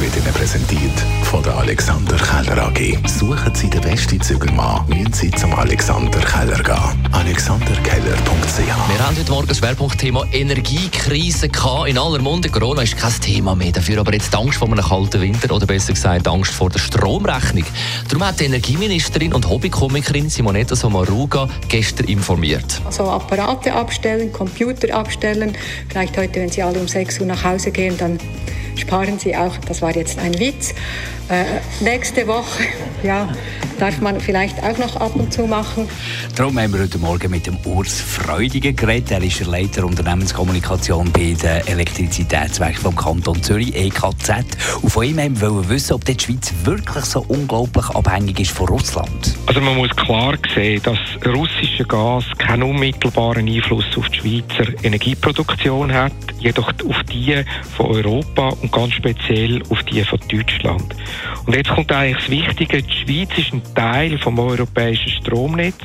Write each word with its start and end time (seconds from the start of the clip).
wird 0.00 0.16
Ihnen 0.16 0.32
präsentiert 0.32 0.92
von 1.24 1.42
der 1.42 1.56
Alexander 1.56 2.16
Keller 2.16 2.66
AG. 2.66 3.08
Suchen 3.08 3.54
Sie 3.54 3.68
den 3.68 3.80
besten 3.80 4.20
Zügelmann, 4.20 4.86
müssen 4.88 5.12
Sie 5.12 5.30
zum 5.30 5.54
Alexander 5.54 6.18
Keller 6.20 6.62
gehen. 6.62 7.08
alexanderkeller.ch 7.12 8.58
Wir 8.58 8.98
haben 9.06 9.16
heute 9.16 9.30
Morgen 9.30 9.46
das 9.46 9.58
Schwerpunktthema 9.58 10.24
Energiekrise 10.32 11.48
gehabt. 11.48 11.88
In 11.88 11.98
aller 11.98 12.20
Munde. 12.20 12.48
Corona 12.48 12.82
ist 12.82 12.96
kein 12.96 13.12
Thema 13.20 13.54
mehr. 13.54 13.72
Dafür 13.72 14.00
aber 14.00 14.12
jetzt 14.12 14.34
Angst 14.34 14.58
vor 14.58 14.68
einem 14.68 14.84
kalten 14.84 15.20
Winter 15.20 15.54
oder 15.54 15.66
besser 15.66 15.92
gesagt 15.92 16.26
Angst 16.26 16.52
vor 16.52 16.70
der 16.70 16.78
Stromrechnung. 16.78 17.64
Darum 18.08 18.26
hat 18.26 18.40
die 18.40 18.44
Energieministerin 18.44 19.34
und 19.34 19.48
Hobbykomikerin 19.48 20.28
Simonetta 20.30 20.76
Sommaruga 20.76 21.48
gestern 21.68 22.06
informiert. 22.06 22.80
Also 22.84 23.04
Apparate 23.04 23.72
abstellen, 23.72 24.32
Computer 24.32 24.94
abstellen. 24.94 25.56
Vielleicht 25.88 26.16
heute, 26.16 26.40
wenn 26.40 26.50
Sie 26.50 26.62
alle 26.62 26.80
um 26.80 26.88
6 26.88 27.20
Uhr 27.20 27.26
nach 27.26 27.44
Hause 27.44 27.70
gehen, 27.70 27.96
dann 27.98 28.18
sparen 28.76 29.18
Sie 29.18 29.36
auch, 29.36 29.56
das 29.68 29.82
war 29.82 29.94
jetzt 29.94 30.18
ein 30.18 30.38
Witz. 30.38 30.74
Äh, 31.28 31.44
nächste 31.80 32.26
Woche, 32.26 32.64
ja, 33.02 33.32
darf 33.78 34.00
man 34.00 34.20
vielleicht 34.20 34.62
auch 34.62 34.78
noch 34.78 34.96
ab 34.96 35.14
und 35.16 35.32
zu 35.32 35.46
machen. 35.46 35.88
Darum 36.36 36.58
haben 36.58 36.72
wir 36.72 36.80
heute 36.80 36.98
Morgen 36.98 37.30
mit 37.30 37.46
dem 37.46 37.56
Urs 37.64 38.00
Freudiger 38.00 38.72
geredet. 38.72 39.10
Er 39.10 39.22
ist 39.22 39.40
der 39.40 39.46
Leiter 39.48 39.84
Unternehmenskommunikation 39.84 41.10
bei 41.12 41.34
den 41.40 41.66
Elektrizitätswerken 41.66 42.80
vom 42.80 42.96
Kanton 42.96 43.42
Zürich, 43.42 43.74
EKZ. 43.74 44.30
Und 44.82 44.90
von 44.90 45.04
ihm 45.04 45.18
haben 45.18 45.40
wir 45.40 45.68
wissen, 45.68 45.94
ob 45.94 46.04
die 46.04 46.16
Schweiz 46.18 46.52
wirklich 46.64 47.04
so 47.04 47.24
unglaublich 47.28 47.88
abhängig 47.90 48.40
ist 48.40 48.52
von 48.52 48.68
Russland. 48.68 49.34
Also 49.46 49.60
man 49.60 49.76
muss 49.76 49.90
klar 49.96 50.34
sehen, 50.54 50.80
dass 50.82 50.98
russische 51.26 51.84
Gas 51.84 52.24
keinen 52.38 52.62
unmittelbaren 52.62 53.48
Einfluss 53.48 53.86
auf 53.96 54.08
die 54.10 54.18
Schweizer 54.18 54.72
Energieproduktion 54.82 55.92
hat, 55.92 56.12
jedoch 56.38 56.68
auf 56.88 57.02
die 57.04 57.44
von 57.76 57.86
Europa 57.86 58.48
und 58.60 58.72
ganz 58.72 58.94
speziell 58.94 59.62
auf 59.70 59.82
die 59.84 60.02
von 60.04 60.18
Deutschland. 60.30 60.94
Und 61.46 61.54
jetzt 61.54 61.70
kommt 61.70 61.92
eigentlich 61.92 62.24
das 62.24 62.30
Wichtige, 62.30 62.82
die 62.82 62.92
Schweiz 62.92 63.38
ist 63.38 63.52
ein 63.52 63.62
Teil 63.74 64.18
vom 64.18 64.38
europäischen 64.38 65.10
Stromnetz, 65.10 65.76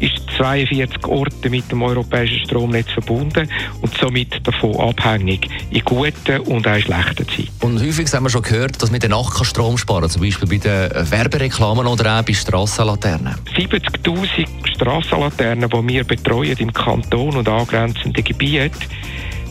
ist 0.00 0.30
42 0.36 1.06
Orte 1.06 1.50
mit 1.50 1.70
dem 1.70 1.82
europäischen 1.82 2.44
Stromnetz 2.46 2.90
verbunden 2.90 3.48
und 3.82 3.96
somit 3.98 4.46
davon 4.46 4.74
abhängig, 4.76 5.48
in 5.70 5.82
guten 5.84 6.40
und 6.46 6.66
auch 6.66 6.74
in 6.74 6.82
schlechten 6.82 7.28
Zeiten. 7.28 7.50
Und 7.60 7.80
häufig 7.80 8.12
haben 8.12 8.24
wir 8.24 8.30
schon 8.30 8.42
gehört, 8.42 8.82
dass 8.82 8.90
man 8.90 9.00
den 9.00 9.10
Nacht 9.10 9.44
Strom 9.44 9.76
sparen 9.76 10.02
kann, 10.02 10.10
zum 10.10 10.22
Beispiel 10.22 10.48
bei 10.48 10.56
den 10.56 11.10
Werbereklamen 11.10 11.86
oder 11.86 12.18
auch 12.18 12.22
bei 12.22 12.32
Strassenlaternen. 12.32 13.34
70'000 13.54 14.46
Strassenlaternen, 14.74 15.68
die 15.68 15.88
wir 15.88 16.04
betreuen 16.04 16.56
im 16.58 16.72
Kanton 16.72 17.36
und 17.36 17.48
angrenzenden 17.48 18.24
Gebieten, 18.24 18.78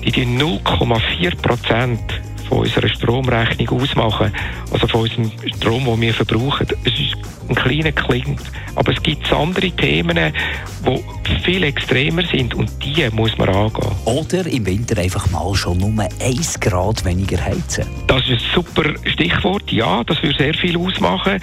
die 0.03 0.11
die 0.11 0.25
0,4 0.25 1.35
Prozent 1.41 2.21
von 2.47 2.59
unserer 2.59 2.89
Stromrechnung 2.89 3.81
ausmachen, 3.81 4.33
also 4.71 4.87
von 4.87 5.01
unserem 5.01 5.31
Strom, 5.55 5.85
den 5.85 6.01
wir 6.01 6.13
verbrauchen. 6.13 6.67
Es 6.83 6.99
ist 6.99 7.08
ein 7.49 7.55
kleiner 7.55 7.91
Klingt, 7.91 8.41
aber 8.75 8.91
es 8.93 9.01
gibt 9.03 9.31
andere 9.31 9.71
Themen, 9.71 10.17
die 10.85 11.43
viel 11.43 11.63
extremer 11.63 12.23
sind 12.23 12.53
und 12.53 12.71
die 12.83 13.07
muss 13.11 13.37
man 13.37 13.49
angehen. 13.49 13.91
Oder 14.05 14.45
im 14.45 14.65
Winter 14.65 14.99
einfach 15.01 15.29
mal 15.31 15.53
schon 15.55 15.77
nur 15.77 16.07
1 16.21 16.59
Grad 16.59 17.03
weniger 17.05 17.43
heizen. 17.43 17.85
Das 18.07 18.21
ist 18.27 18.29
ein 18.29 18.39
super 18.53 18.83
Stichwort. 19.05 19.71
Ja, 19.71 20.03
das 20.03 20.21
würde 20.23 20.37
sehr 20.37 20.53
viel 20.53 20.77
ausmachen. 20.77 21.39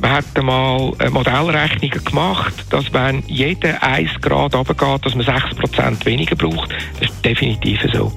Wir 0.00 0.10
hatten 0.10 0.46
mal 0.46 0.92
Modellrechnungen 1.10 2.04
gemacht, 2.04 2.54
dass 2.70 2.92
wenn 2.92 3.22
jeder 3.26 3.82
1 3.82 4.20
Grad 4.22 4.54
runtergeht, 4.54 5.04
dass 5.04 5.14
man 5.14 5.26
6% 5.26 6.04
weniger 6.06 6.36
braucht. 6.36 6.70
Das 6.98 7.10
ist 7.10 7.24
definitiv 7.24 7.80
so. 7.92 8.10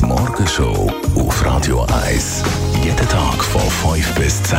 Die 0.00 0.04
Morgenshow 0.04 0.92
auf 1.14 1.46
Radio 1.46 1.86
1. 2.06 2.42
Jeden 2.82 3.08
Tag 3.08 3.44
von 3.44 3.94
5 3.94 4.14
bis 4.14 4.42
10. 4.42 4.58